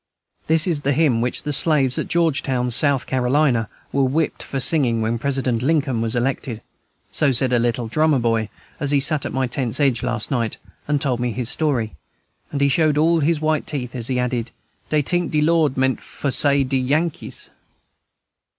[0.47, 4.99] This is the hymn which the slaves at Georgetown, South Carolina, were whipped for singing
[4.99, 6.61] when President Lincoln was elected.
[7.11, 10.57] So said a little drummer boy, as he sat at my tent's edge last night
[10.87, 11.93] and told me his story;
[12.51, 14.49] and he showed all his white teeth as he added,
[14.89, 17.51] "Dey tink 'de Lord' meant for say de Yankees."